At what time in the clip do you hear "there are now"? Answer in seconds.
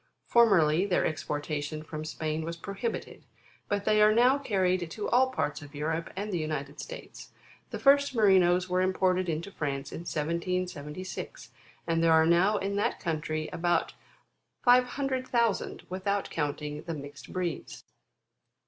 12.03-12.57